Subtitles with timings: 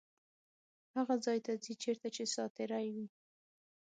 [0.95, 3.07] هغه ځای ته ځي چیرته چې ساعتېرۍ وي.